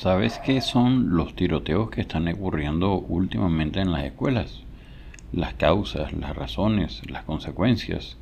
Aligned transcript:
¿Sabes 0.00 0.38
qué 0.38 0.62
son 0.62 1.14
los 1.14 1.36
tiroteos 1.36 1.90
que 1.90 2.00
están 2.00 2.26
ocurriendo 2.26 2.94
últimamente 2.94 3.80
en 3.80 3.92
las 3.92 4.06
escuelas? 4.06 4.62
Las 5.30 5.52
causas, 5.52 6.14
las 6.14 6.34
razones, 6.34 7.02
las 7.10 7.24
consecuencias. 7.24 8.16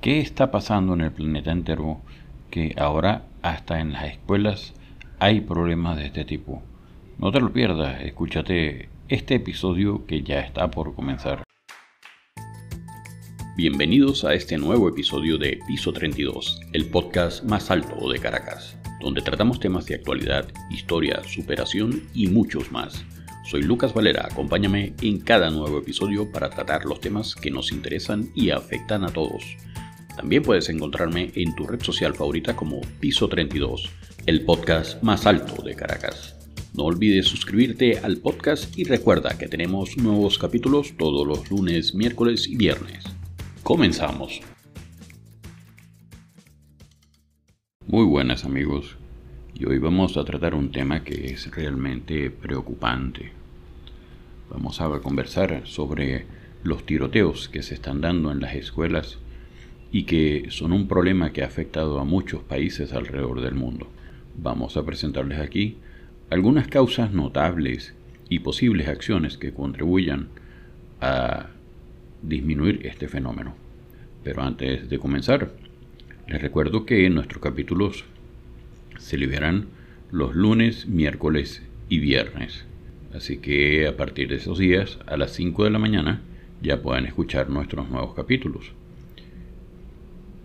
¿Qué 0.00 0.18
está 0.18 0.50
pasando 0.50 0.94
en 0.94 1.02
el 1.02 1.12
planeta 1.12 1.52
entero 1.52 2.00
que 2.50 2.74
ahora 2.76 3.26
hasta 3.42 3.78
en 3.78 3.92
las 3.92 4.06
escuelas 4.06 4.74
hay 5.20 5.40
problemas 5.40 5.98
de 5.98 6.06
este 6.06 6.24
tipo? 6.24 6.64
No 7.18 7.30
te 7.30 7.38
lo 7.38 7.52
pierdas, 7.52 8.02
escúchate 8.02 8.88
este 9.08 9.36
episodio 9.36 10.06
que 10.06 10.24
ya 10.24 10.40
está 10.40 10.68
por 10.72 10.96
comenzar. 10.96 11.44
Bienvenidos 13.56 14.24
a 14.24 14.34
este 14.34 14.58
nuevo 14.58 14.88
episodio 14.88 15.38
de 15.38 15.60
Piso 15.64 15.92
32, 15.92 16.60
el 16.72 16.86
podcast 16.86 17.44
más 17.44 17.70
alto 17.70 18.10
de 18.10 18.18
Caracas 18.18 18.76
donde 19.04 19.20
tratamos 19.20 19.60
temas 19.60 19.84
de 19.84 19.96
actualidad, 19.96 20.48
historia, 20.70 21.22
superación 21.24 22.04
y 22.14 22.28
muchos 22.28 22.72
más. 22.72 23.04
Soy 23.44 23.62
Lucas 23.62 23.92
Valera, 23.92 24.26
acompáñame 24.30 24.94
en 25.02 25.20
cada 25.20 25.50
nuevo 25.50 25.78
episodio 25.78 26.32
para 26.32 26.48
tratar 26.48 26.86
los 26.86 27.02
temas 27.02 27.34
que 27.34 27.50
nos 27.50 27.70
interesan 27.70 28.30
y 28.34 28.48
afectan 28.48 29.04
a 29.04 29.08
todos. 29.08 29.44
También 30.16 30.42
puedes 30.42 30.70
encontrarme 30.70 31.30
en 31.34 31.54
tu 31.54 31.66
red 31.66 31.82
social 31.82 32.14
favorita 32.14 32.56
como 32.56 32.80
Piso 32.98 33.28
32, 33.28 33.90
el 34.24 34.46
podcast 34.46 35.02
más 35.02 35.26
alto 35.26 35.62
de 35.62 35.74
Caracas. 35.74 36.34
No 36.72 36.84
olvides 36.84 37.26
suscribirte 37.26 37.98
al 37.98 38.16
podcast 38.16 38.76
y 38.78 38.84
recuerda 38.84 39.36
que 39.36 39.48
tenemos 39.48 39.98
nuevos 39.98 40.38
capítulos 40.38 40.94
todos 40.96 41.26
los 41.26 41.50
lunes, 41.50 41.94
miércoles 41.94 42.48
y 42.48 42.56
viernes. 42.56 43.04
Comenzamos. 43.62 44.40
Muy 47.94 48.06
buenas 48.06 48.44
amigos, 48.44 48.96
y 49.54 49.66
hoy 49.66 49.78
vamos 49.78 50.16
a 50.16 50.24
tratar 50.24 50.56
un 50.56 50.72
tema 50.72 51.04
que 51.04 51.26
es 51.26 51.48
realmente 51.54 52.28
preocupante. 52.28 53.30
Vamos 54.50 54.80
a 54.80 54.88
conversar 54.98 55.62
sobre 55.64 56.26
los 56.64 56.84
tiroteos 56.84 57.48
que 57.48 57.62
se 57.62 57.74
están 57.74 58.00
dando 58.00 58.32
en 58.32 58.40
las 58.40 58.56
escuelas 58.56 59.20
y 59.92 60.06
que 60.06 60.46
son 60.48 60.72
un 60.72 60.88
problema 60.88 61.32
que 61.32 61.44
ha 61.44 61.46
afectado 61.46 62.00
a 62.00 62.04
muchos 62.04 62.42
países 62.42 62.92
alrededor 62.92 63.40
del 63.40 63.54
mundo. 63.54 63.86
Vamos 64.36 64.76
a 64.76 64.84
presentarles 64.84 65.38
aquí 65.38 65.76
algunas 66.30 66.66
causas 66.66 67.12
notables 67.12 67.94
y 68.28 68.40
posibles 68.40 68.88
acciones 68.88 69.38
que 69.38 69.54
contribuyan 69.54 70.30
a 71.00 71.46
disminuir 72.22 72.84
este 72.88 73.06
fenómeno. 73.06 73.54
Pero 74.24 74.42
antes 74.42 74.88
de 74.88 74.98
comenzar, 74.98 75.52
les 76.26 76.40
recuerdo 76.40 76.86
que 76.86 77.08
nuestros 77.10 77.42
capítulos 77.42 78.04
se 78.98 79.18
liberan 79.18 79.66
los 80.10 80.34
lunes, 80.34 80.86
miércoles 80.86 81.62
y 81.88 81.98
viernes. 81.98 82.64
Así 83.12 83.38
que 83.38 83.86
a 83.86 83.96
partir 83.96 84.28
de 84.28 84.36
esos 84.36 84.58
días, 84.58 84.98
a 85.06 85.16
las 85.16 85.32
5 85.32 85.64
de 85.64 85.70
la 85.70 85.78
mañana, 85.78 86.22
ya 86.62 86.80
pueden 86.80 87.06
escuchar 87.06 87.50
nuestros 87.50 87.90
nuevos 87.90 88.14
capítulos. 88.14 88.72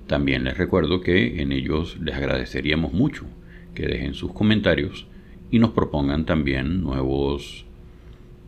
También 0.07 0.43
les 0.43 0.57
recuerdo 0.57 1.01
que 1.01 1.41
en 1.41 1.51
ellos 1.51 1.97
les 2.01 2.15
agradeceríamos 2.15 2.91
mucho 2.93 3.25
que 3.73 3.87
dejen 3.87 4.15
sus 4.15 4.33
comentarios 4.33 5.07
y 5.51 5.59
nos 5.59 5.71
propongan 5.71 6.25
también 6.25 6.81
nuevos 6.81 7.65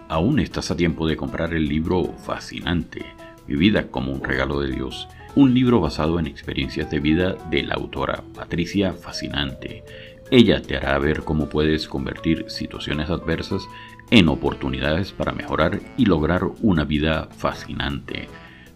Aún 0.10 0.40
estás 0.40 0.70
a 0.70 0.76
tiempo 0.76 1.08
de 1.08 1.18
comprar 1.18 1.54
el 1.54 1.68
libro 1.68 2.14
fascinante, 2.18 3.06
Vivida 3.48 3.88
como 3.88 4.12
un 4.12 4.24
regalo 4.24 4.60
de 4.60 4.72
Dios, 4.72 5.08
un 5.36 5.54
libro 5.54 5.80
basado 5.80 6.20
en 6.20 6.26
experiencias 6.26 6.90
de 6.90 7.00
vida 7.00 7.36
de 7.52 7.64
la 7.64 7.76
autora 7.76 8.24
Patricia 8.34 8.94
Fascinante. 8.94 9.84
Ella 10.32 10.62
te 10.62 10.76
hará 10.76 10.98
ver 10.98 11.22
cómo 11.22 11.48
puedes 11.48 11.88
convertir 11.88 12.46
situaciones 12.48 13.12
adversas 13.12 13.68
en 14.12 14.28
oportunidades 14.30 15.12
para 15.12 15.32
mejorar 15.32 15.80
y 15.98 16.06
lograr 16.06 16.44
una 16.62 16.84
vida 16.84 17.28
fascinante. 17.36 18.28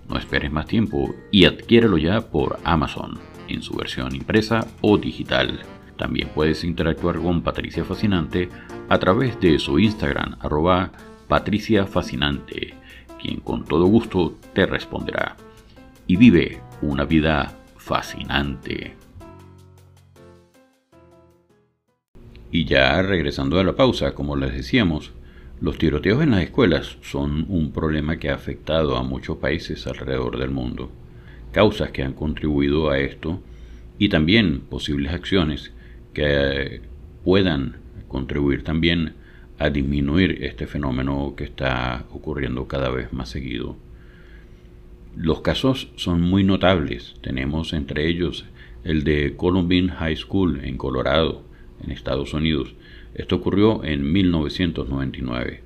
No 0.08 0.18
esperes 0.18 0.52
más 0.52 0.66
tiempo 0.66 1.14
y 1.32 1.46
adquiérelo 1.46 1.98
ya 1.98 2.22
por 2.22 2.60
Amazon, 2.64 3.20
en 3.48 3.62
su 3.62 3.76
versión 3.76 4.16
impresa 4.16 4.66
o 4.82 4.98
digital. 4.98 5.60
También 5.98 6.30
puedes 6.34 6.64
interactuar 6.64 7.20
con 7.20 7.42
Patricia 7.42 7.84
Fascinante 7.84 8.50
a 8.88 8.98
través 8.98 9.40
de 9.40 9.60
su 9.60 9.78
Instagram, 9.80 10.38
arroba 10.40 10.92
quien 13.22 13.40
con 13.42 13.66
todo 13.66 13.86
gusto 13.86 14.36
te 14.54 14.66
responderá. 14.66 15.36
Y 16.08 16.16
vive 16.16 16.62
una 16.82 17.06
vida 17.06 17.54
fascinante. 17.78 18.96
Y 22.52 22.66
ya 22.66 23.02
regresando 23.04 23.60
a 23.60 23.64
la 23.64 23.76
pausa, 23.76 24.16
como 24.16 24.36
les 24.36 24.54
decíamos, 24.54 25.12
los 25.62 25.78
tiroteos 25.78 26.24
en 26.24 26.32
las 26.32 26.44
escuelas 26.44 26.98
son 27.02 27.46
un 27.50 27.74
problema 27.74 28.18
que 28.18 28.30
ha 28.30 28.36
afectado 28.36 28.96
a 28.96 29.04
muchos 29.04 29.38
países 29.38 29.86
alrededor 29.88 30.38
del 30.38 30.52
mundo. 30.52 30.90
Causas 31.52 31.92
que 31.92 32.02
han 32.02 32.14
contribuido 32.14 32.90
a 32.90 33.00
esto 33.00 33.42
y 33.98 34.08
también 34.08 34.62
posibles 34.62 35.12
acciones 35.12 35.74
que 36.14 36.82
puedan 37.26 37.78
contribuir 38.08 38.64
también 38.64 39.16
a 39.58 39.70
disminuir 39.70 40.44
este 40.46 40.66
fenómeno 40.66 41.34
que 41.36 41.44
está 41.44 42.06
ocurriendo 42.12 42.68
cada 42.70 42.90
vez 42.90 43.12
más 43.12 43.28
seguido. 43.28 43.76
Los 45.18 45.42
casos 45.42 45.92
son 45.98 46.22
muy 46.22 46.46
notables. 46.46 47.16
Tenemos 47.22 47.74
entre 47.74 48.08
ellos 48.08 48.46
el 48.86 49.04
de 49.04 49.36
Columbine 49.36 49.92
High 49.92 50.16
School 50.16 50.62
en 50.64 50.78
Colorado, 50.78 51.44
en 51.84 51.92
Estados 51.92 52.34
Unidos, 52.34 52.74
esto 53.14 53.38
ocurrió 53.38 53.84
en 53.84 54.12
1999. 54.12 55.62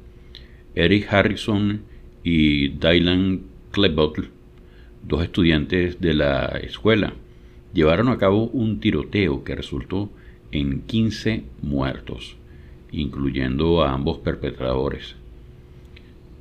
Eric 0.76 1.14
Harrison 1.14 1.82
y 2.24 2.70
Dylan 2.70 3.44
Klebold, 3.72 4.30
dos 5.04 5.24
estudiantes 5.24 6.00
de 6.00 6.14
la 6.14 6.46
escuela, 6.64 7.14
llevaron 7.74 8.10
a 8.10 8.18
cabo 8.18 8.46
un 8.46 8.80
tiroteo 8.80 9.44
que 9.44 9.56
resultó 9.56 10.10
en 10.52 10.82
15 10.82 11.44
muertos, 11.62 12.38
incluyendo 12.92 13.84
a 13.84 13.94
ambos 13.94 14.20
perpetradores. 14.20 15.16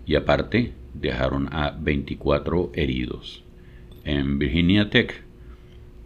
Y 0.06 0.14
aparte, 0.14 0.72
dejaron 0.94 1.48
a 1.52 1.70
24 1.70 2.72
heridos. 2.74 3.42
En 4.04 4.38
Virginia 4.38 4.90
Tech, 4.90 5.22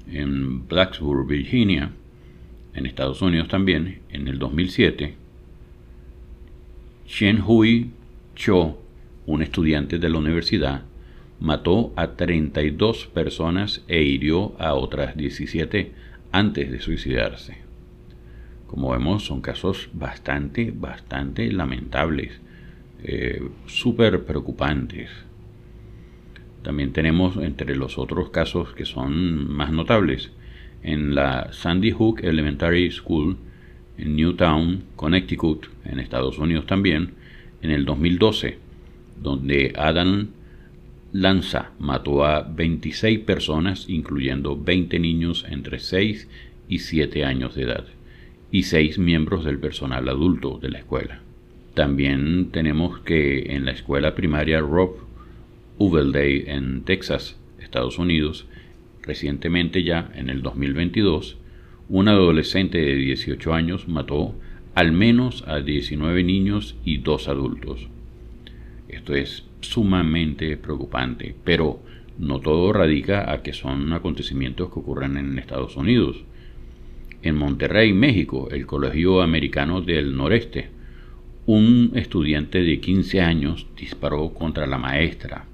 en 0.08 0.66
Blacksburg, 0.68 1.26
Virginia, 1.26 1.92
en 2.76 2.84
Estados 2.84 3.22
Unidos 3.22 3.48
también, 3.48 4.00
en 4.10 4.28
el 4.28 4.38
2007, 4.38 5.14
Shen 7.08 7.42
Hui 7.44 7.90
Cho, 8.34 8.78
un 9.24 9.42
estudiante 9.42 9.98
de 9.98 10.10
la 10.10 10.18
universidad, 10.18 10.82
mató 11.40 11.92
a 11.96 12.12
32 12.12 13.06
personas 13.06 13.82
e 13.88 14.02
hirió 14.02 14.54
a 14.60 14.74
otras 14.74 15.16
17 15.16 15.92
antes 16.32 16.70
de 16.70 16.80
suicidarse. 16.80 17.58
Como 18.66 18.90
vemos, 18.90 19.24
son 19.24 19.40
casos 19.40 19.88
bastante, 19.94 20.70
bastante 20.74 21.50
lamentables, 21.50 22.40
eh, 23.02 23.48
súper 23.66 24.24
preocupantes. 24.24 25.08
También 26.62 26.92
tenemos 26.92 27.36
entre 27.38 27.74
los 27.74 27.96
otros 27.96 28.28
casos 28.30 28.74
que 28.74 28.84
son 28.84 29.50
más 29.50 29.72
notables 29.72 30.30
en 30.82 31.14
la 31.14 31.52
Sandy 31.52 31.90
Hook 31.90 32.20
Elementary 32.22 32.90
School 32.90 33.36
en 33.98 34.16
Newtown, 34.16 34.84
Connecticut, 34.96 35.66
en 35.84 36.00
Estados 36.00 36.38
Unidos 36.38 36.66
también, 36.66 37.14
en 37.62 37.70
el 37.70 37.84
2012, 37.84 38.58
donde 39.22 39.72
Adam 39.76 40.28
Lanza 41.12 41.70
mató 41.78 42.24
a 42.24 42.42
26 42.42 43.20
personas, 43.20 43.88
incluyendo 43.88 44.60
20 44.60 44.98
niños 44.98 45.46
entre 45.48 45.78
6 45.78 46.28
y 46.68 46.80
7 46.80 47.24
años 47.24 47.54
de 47.54 47.62
edad, 47.62 47.86
y 48.50 48.64
6 48.64 48.98
miembros 48.98 49.44
del 49.44 49.58
personal 49.58 50.08
adulto 50.08 50.58
de 50.58 50.70
la 50.70 50.78
escuela. 50.78 51.20
También 51.74 52.50
tenemos 52.52 53.00
que 53.00 53.54
en 53.54 53.64
la 53.64 53.72
escuela 53.72 54.14
primaria 54.14 54.60
Rob 54.60 54.96
Uvelday 55.78 56.44
en 56.46 56.82
Texas, 56.82 57.36
Estados 57.60 57.98
Unidos, 57.98 58.46
recientemente 59.06 59.82
ya 59.82 60.10
en 60.14 60.28
el 60.28 60.42
2022, 60.42 61.38
un 61.88 62.08
adolescente 62.08 62.78
de 62.78 62.94
18 62.96 63.54
años 63.54 63.88
mató 63.88 64.34
al 64.74 64.92
menos 64.92 65.44
a 65.46 65.60
19 65.60 66.24
niños 66.24 66.76
y 66.84 66.98
2 66.98 67.28
adultos. 67.28 67.88
Esto 68.88 69.14
es 69.14 69.44
sumamente 69.60 70.56
preocupante, 70.56 71.34
pero 71.44 71.80
no 72.18 72.40
todo 72.40 72.72
radica 72.72 73.32
a 73.32 73.42
que 73.42 73.52
son 73.52 73.92
acontecimientos 73.92 74.72
que 74.72 74.80
ocurren 74.80 75.16
en 75.16 75.38
Estados 75.38 75.76
Unidos. 75.76 76.24
En 77.22 77.36
Monterrey, 77.36 77.92
México, 77.92 78.48
el 78.50 78.66
Colegio 78.66 79.22
Americano 79.22 79.80
del 79.80 80.16
Noreste, 80.16 80.70
un 81.46 81.92
estudiante 81.94 82.62
de 82.62 82.80
15 82.80 83.20
años 83.20 83.66
disparó 83.76 84.34
contra 84.34 84.66
la 84.66 84.78
maestra 84.78 85.46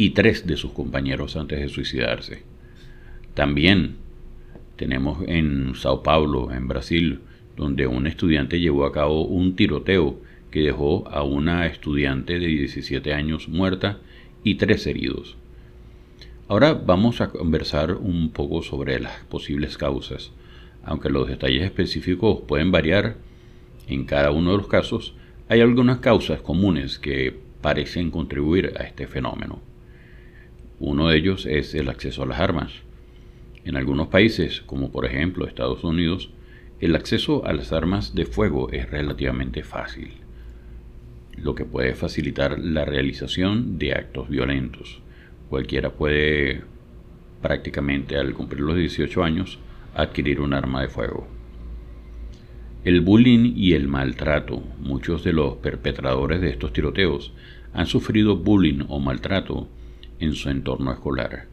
y 0.00 0.10
tres 0.10 0.46
de 0.46 0.56
sus 0.56 0.72
compañeros 0.72 1.36
antes 1.36 1.60
de 1.60 1.68
suicidarse. 1.68 2.42
También 3.34 3.96
tenemos 4.76 5.18
en 5.28 5.74
Sao 5.74 6.02
Paulo, 6.02 6.50
en 6.52 6.68
Brasil, 6.68 7.20
donde 7.54 7.86
un 7.86 8.06
estudiante 8.06 8.60
llevó 8.60 8.86
a 8.86 8.92
cabo 8.92 9.26
un 9.26 9.56
tiroteo 9.56 10.18
que 10.50 10.62
dejó 10.62 11.06
a 11.10 11.22
una 11.22 11.66
estudiante 11.66 12.38
de 12.38 12.46
17 12.46 13.12
años 13.12 13.50
muerta 13.50 13.98
y 14.42 14.54
tres 14.54 14.86
heridos. 14.86 15.36
Ahora 16.48 16.72
vamos 16.72 17.20
a 17.20 17.28
conversar 17.28 17.92
un 17.92 18.30
poco 18.30 18.62
sobre 18.62 19.00
las 19.00 19.22
posibles 19.24 19.76
causas. 19.76 20.32
Aunque 20.82 21.10
los 21.10 21.28
detalles 21.28 21.62
específicos 21.62 22.40
pueden 22.48 22.72
variar 22.72 23.16
en 23.86 24.06
cada 24.06 24.30
uno 24.30 24.52
de 24.52 24.56
los 24.56 24.66
casos, 24.66 25.12
hay 25.50 25.60
algunas 25.60 25.98
causas 25.98 26.40
comunes 26.40 26.98
que 26.98 27.38
parecen 27.60 28.10
contribuir 28.10 28.72
a 28.78 28.84
este 28.84 29.06
fenómeno. 29.06 29.60
Uno 30.80 31.08
de 31.08 31.18
ellos 31.18 31.44
es 31.44 31.74
el 31.74 31.90
acceso 31.90 32.22
a 32.22 32.26
las 32.26 32.40
armas. 32.40 32.72
En 33.66 33.76
algunos 33.76 34.08
países, 34.08 34.62
como 34.62 34.90
por 34.90 35.04
ejemplo 35.04 35.46
Estados 35.46 35.84
Unidos, 35.84 36.30
el 36.80 36.96
acceso 36.96 37.44
a 37.44 37.52
las 37.52 37.74
armas 37.74 38.14
de 38.14 38.24
fuego 38.24 38.70
es 38.72 38.88
relativamente 38.90 39.62
fácil, 39.62 40.12
lo 41.36 41.54
que 41.54 41.66
puede 41.66 41.94
facilitar 41.94 42.58
la 42.58 42.86
realización 42.86 43.78
de 43.78 43.92
actos 43.92 44.30
violentos. 44.30 45.02
Cualquiera 45.50 45.90
puede 45.90 46.62
prácticamente 47.42 48.16
al 48.16 48.32
cumplir 48.32 48.62
los 48.62 48.76
18 48.76 49.22
años 49.22 49.58
adquirir 49.94 50.40
un 50.40 50.54
arma 50.54 50.80
de 50.80 50.88
fuego. 50.88 51.28
El 52.84 53.02
bullying 53.02 53.52
y 53.54 53.74
el 53.74 53.86
maltrato. 53.86 54.62
Muchos 54.78 55.24
de 55.24 55.34
los 55.34 55.56
perpetradores 55.56 56.40
de 56.40 56.48
estos 56.48 56.72
tiroteos 56.72 57.34
han 57.74 57.86
sufrido 57.86 58.38
bullying 58.38 58.86
o 58.88 58.98
maltrato 58.98 59.68
en 60.20 60.34
su 60.34 60.50
entorno 60.50 60.92
escolar. 60.92 61.46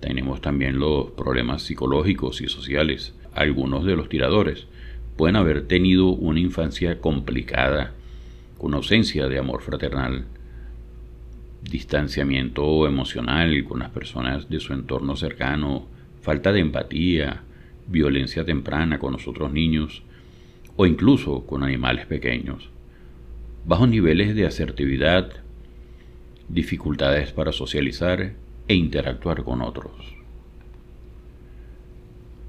Tenemos 0.00 0.40
también 0.40 0.78
los 0.78 1.10
problemas 1.10 1.62
psicológicos 1.62 2.40
y 2.40 2.48
sociales. 2.48 3.14
Algunos 3.34 3.84
de 3.84 3.96
los 3.96 4.08
tiradores 4.08 4.66
pueden 5.16 5.36
haber 5.36 5.66
tenido 5.66 6.08
una 6.08 6.40
infancia 6.40 7.00
complicada, 7.00 7.92
con 8.56 8.74
ausencia 8.74 9.28
de 9.28 9.38
amor 9.38 9.62
fraternal, 9.62 10.26
distanciamiento 11.62 12.86
emocional 12.86 13.64
con 13.64 13.80
las 13.80 13.90
personas 13.90 14.48
de 14.48 14.60
su 14.60 14.72
entorno 14.72 15.16
cercano, 15.16 15.86
falta 16.22 16.52
de 16.52 16.60
empatía, 16.60 17.42
violencia 17.88 18.44
temprana 18.44 18.98
con 18.98 19.12
los 19.12 19.26
otros 19.26 19.52
niños 19.52 20.02
o 20.76 20.86
incluso 20.86 21.44
con 21.46 21.64
animales 21.64 22.06
pequeños, 22.06 22.70
bajos 23.66 23.88
niveles 23.88 24.34
de 24.36 24.46
asertividad, 24.46 25.32
dificultades 26.48 27.32
para 27.32 27.52
socializar 27.52 28.32
e 28.66 28.74
interactuar 28.74 29.44
con 29.44 29.62
otros. 29.62 30.18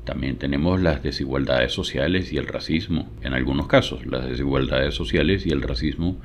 También 0.05 0.37
tenemos 0.37 0.81
las 0.81 1.03
desigualdades 1.03 1.71
sociales 1.71 2.33
y 2.33 2.37
el 2.37 2.47
racismo. 2.47 3.09
En 3.21 3.33
algunos 3.33 3.67
casos, 3.67 4.05
las 4.05 4.27
desigualdades 4.27 4.95
sociales 4.95 5.45
y 5.45 5.49
el 5.49 5.61
racismo 5.61 6.17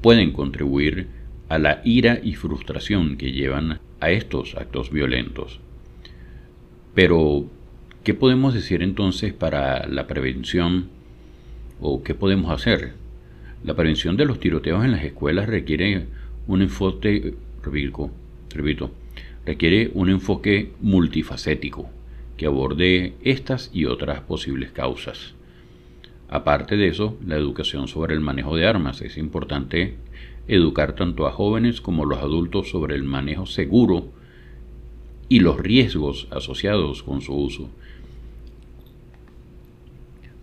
pueden 0.00 0.32
contribuir 0.32 1.08
a 1.48 1.58
la 1.58 1.80
ira 1.84 2.20
y 2.22 2.34
frustración 2.34 3.16
que 3.16 3.32
llevan 3.32 3.80
a 4.00 4.10
estos 4.10 4.54
actos 4.54 4.90
violentos. 4.90 5.60
Pero, 6.94 7.46
¿qué 8.04 8.14
podemos 8.14 8.54
decir 8.54 8.82
entonces 8.82 9.32
para 9.32 9.86
la 9.88 10.06
prevención 10.06 10.88
o 11.80 12.02
qué 12.02 12.14
podemos 12.14 12.52
hacer? 12.52 12.92
La 13.64 13.74
prevención 13.74 14.16
de 14.16 14.24
los 14.24 14.40
tiroteos 14.40 14.84
en 14.84 14.92
las 14.92 15.04
escuelas 15.04 15.48
requiere 15.48 16.06
un 16.46 16.62
enfoque, 16.62 17.34
requiere 19.44 19.90
un 19.94 20.10
enfoque 20.10 20.72
multifacético 20.80 21.88
que 22.36 22.46
aborde 22.46 23.14
estas 23.22 23.70
y 23.72 23.84
otras 23.84 24.20
posibles 24.20 24.72
causas. 24.72 25.34
Aparte 26.28 26.76
de 26.76 26.88
eso, 26.88 27.18
la 27.26 27.36
educación 27.36 27.88
sobre 27.88 28.14
el 28.14 28.20
manejo 28.20 28.56
de 28.56 28.66
armas. 28.66 29.02
Es 29.02 29.18
importante 29.18 29.96
educar 30.48 30.94
tanto 30.94 31.26
a 31.26 31.30
jóvenes 31.30 31.80
como 31.80 32.04
a 32.04 32.06
los 32.06 32.18
adultos 32.18 32.70
sobre 32.70 32.94
el 32.94 33.04
manejo 33.04 33.46
seguro 33.46 34.08
y 35.28 35.40
los 35.40 35.58
riesgos 35.58 36.28
asociados 36.30 37.02
con 37.02 37.20
su 37.20 37.34
uso. 37.34 37.70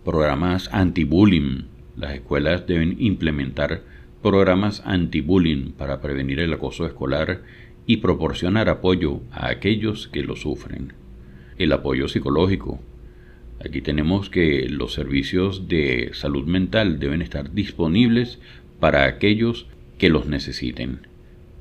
Programas 0.04 0.68
anti-bullying. 0.72 1.64
Las 1.96 2.14
escuelas 2.14 2.66
deben 2.66 2.96
implementar 3.00 3.82
programas 4.22 4.82
anti-bullying 4.84 5.72
para 5.72 6.00
prevenir 6.00 6.40
el 6.40 6.52
acoso 6.52 6.86
escolar 6.86 7.42
y 7.86 7.98
proporcionar 7.98 8.68
apoyo 8.68 9.20
a 9.32 9.48
aquellos 9.48 10.08
que 10.08 10.22
lo 10.22 10.36
sufren. 10.36 10.92
El 11.56 11.72
apoyo 11.72 12.06
psicológico. 12.08 12.80
Aquí 13.64 13.80
tenemos 13.80 14.30
que 14.30 14.68
los 14.68 14.92
servicios 14.92 15.68
de 15.68 16.10
salud 16.12 16.46
mental 16.46 16.98
deben 16.98 17.22
estar 17.22 17.52
disponibles 17.52 18.38
para 18.78 19.04
aquellos 19.04 19.66
que 19.98 20.10
los 20.10 20.26
necesiten. 20.26 21.06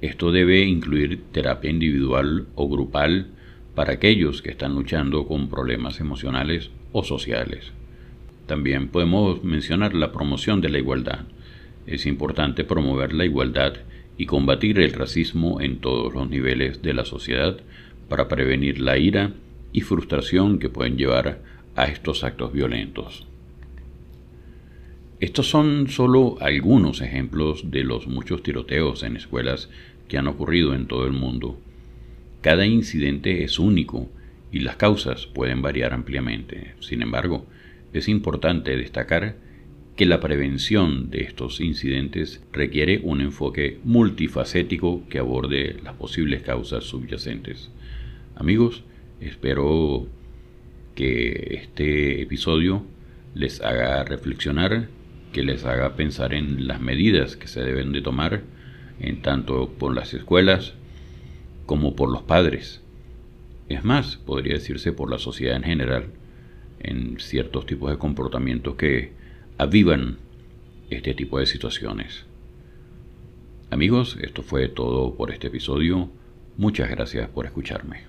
Esto 0.02 0.32
debe 0.32 0.64
incluir 0.64 1.22
terapia 1.32 1.70
individual 1.70 2.48
o 2.56 2.70
grupal 2.70 3.28
para 3.76 3.94
aquellos 3.94 4.42
que 4.42 4.52
están 4.52 4.76
luchando 4.76 5.28
con 5.28 5.50
problemas 5.50 6.00
emocionales 6.00 6.72
o 6.92 7.04
sociales. 7.04 7.72
También 8.46 8.88
podemos 8.88 9.44
mencionar 9.44 9.94
la 9.94 10.12
promoción 10.12 10.62
de 10.62 10.70
la 10.70 10.80
igualdad 10.80 11.26
es 11.90 12.06
importante 12.06 12.64
promover 12.64 13.14
la 13.14 13.26
igualdad 13.26 13.74
y 14.18 14.28
combatir 14.28 14.80
el 14.80 14.94
racismo 14.94 15.60
en 15.60 15.80
todos 15.80 16.14
los 16.14 16.30
niveles 16.30 16.82
de 16.82 16.94
la 16.94 17.04
sociedad 17.04 17.58
para 18.08 18.28
prevenir 18.28 18.80
la 18.80 18.98
ira 18.98 19.34
y 19.74 19.82
frustración 19.82 20.60
que 20.60 20.70
pueden 20.70 20.98
llevar 20.98 21.42
a 21.76 21.86
estos 21.86 22.24
actos 22.24 22.54
violentos. 22.54 23.26
Estos 25.20 25.50
son 25.50 25.88
solo 25.88 26.38
algunos 26.42 27.02
ejemplos 27.02 27.72
de 27.72 27.84
los 27.84 28.08
muchos 28.08 28.44
tiroteos 28.44 29.04
en 29.04 29.16
escuelas 29.18 29.70
que 30.08 30.18
han 30.18 30.28
ocurrido 30.28 30.76
en 30.76 30.88
todo 30.88 31.06
el 31.06 31.14
mundo. 31.14 31.60
Cada 32.42 32.66
incidente 32.66 33.44
es 33.44 33.58
único 33.58 34.10
y 34.52 34.60
las 34.60 34.76
causas 34.76 35.26
pueden 35.26 35.62
variar 35.62 35.94
ampliamente. 35.94 36.76
Sin 36.80 37.02
embargo, 37.02 37.48
es 37.94 38.08
importante 38.08 38.78
destacar 38.78 39.49
que 40.00 40.06
la 40.06 40.22
prevención 40.22 41.10
de 41.10 41.24
estos 41.24 41.60
incidentes 41.60 42.42
requiere 42.54 43.02
un 43.04 43.20
enfoque 43.20 43.80
multifacético 43.84 45.04
que 45.10 45.20
aborde 45.20 45.76
las 45.84 45.96
posibles 45.96 46.42
causas 46.42 46.86
subyacentes. 46.86 47.70
Amigos, 48.38 48.86
espero 49.20 50.08
que 50.96 51.60
este 51.62 52.22
episodio 52.22 52.86
les 53.36 53.60
haga 53.60 54.06
reflexionar, 54.06 54.88
que 55.34 55.44
les 55.44 55.66
haga 55.66 55.98
pensar 55.98 56.34
en 56.34 56.66
las 56.66 56.80
medidas 56.80 57.36
que 57.36 57.50
se 57.50 57.62
deben 57.62 57.92
de 57.92 58.02
tomar, 58.02 58.44
en 59.02 59.22
tanto 59.22 59.70
por 59.70 59.94
las 59.94 60.14
escuelas 60.14 60.76
como 61.66 61.98
por 61.98 62.10
los 62.10 62.24
padres. 62.24 62.82
Es 63.68 63.84
más, 63.84 64.16
podría 64.16 64.54
decirse 64.54 64.94
por 64.94 65.12
la 65.12 65.20
sociedad 65.20 65.58
en 65.58 65.64
general, 65.64 66.06
en 66.80 67.20
ciertos 67.20 67.66
tipos 67.66 67.92
de 67.92 67.98
comportamientos 67.98 68.76
que 68.76 69.19
avivan 69.60 70.18
este 70.90 71.14
tipo 71.14 71.38
de 71.38 71.46
situaciones. 71.46 72.24
Amigos, 73.70 74.18
esto 74.22 74.42
fue 74.42 74.70
todo 74.70 75.16
por 75.16 75.32
este 75.32 75.48
episodio. 75.48 76.10
Muchas 76.56 76.90
gracias 76.90 77.28
por 77.28 77.46
escucharme. 77.46 78.04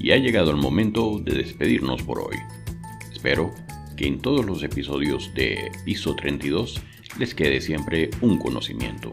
Y 0.00 0.10
ha 0.10 0.16
llegado 0.16 0.50
el 0.50 0.56
momento 0.56 1.20
de 1.20 1.36
despedirnos 1.36 2.02
por 2.02 2.18
hoy. 2.18 2.36
Espero 3.12 3.54
que 3.96 4.08
en 4.08 4.18
todos 4.20 4.44
los 4.44 4.64
episodios 4.64 5.32
de 5.34 5.70
Piso 5.84 6.16
32 6.16 6.82
les 7.16 7.32
quede 7.32 7.60
siempre 7.60 8.10
un 8.22 8.38
conocimiento. 8.38 9.12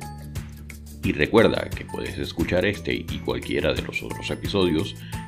Y 1.03 1.11
recuerda 1.11 1.69
que 1.69 1.85
puedes 1.85 2.17
escuchar 2.17 2.65
este 2.65 2.95
y 2.95 3.19
cualquiera 3.23 3.73
de 3.73 3.83
los 3.83 4.01
otros 4.01 4.31
episodios 4.31 4.95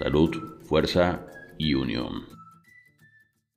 Salud, 0.00 0.30
fuerza 0.66 1.26
y 1.58 1.74
unión. 1.74 2.39